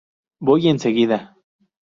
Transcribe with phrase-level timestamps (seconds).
[0.39, 1.37] Voy enseguida.